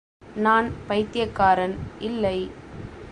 [0.35, 1.75] நான் பைத்தியக்காரன்
[1.99, 2.37] இல்லை.